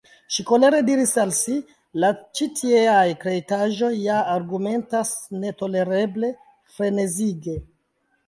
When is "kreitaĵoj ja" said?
3.25-4.23